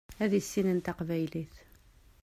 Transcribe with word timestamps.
Ad 0.23 0.31
issinen 0.39 0.79
taqbaylit. 0.81 1.53